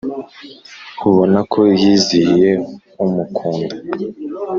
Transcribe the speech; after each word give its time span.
ubona 1.09 1.39
ko 1.51 1.59
yizihiye 1.79 2.49
umukunda 3.03 3.75